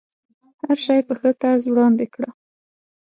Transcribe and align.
هر 0.63 0.77
شی 0.85 0.99
په 1.07 1.13
ښه 1.19 1.29
طرز 1.41 1.63
وړاندې 1.67 2.05
کړه. 2.13 2.29